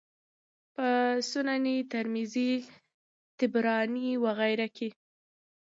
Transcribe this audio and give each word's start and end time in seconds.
په 0.75 0.87
سنن 1.29 1.65
ترمذي، 1.91 2.51
طبراني 3.39 4.09
وغيره 4.25 4.67
کي 4.77 4.89